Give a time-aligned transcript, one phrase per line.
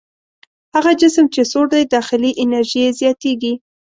[0.75, 3.53] هغه جسم چې سوړ دی داخلي انرژي یې زیاتیږي.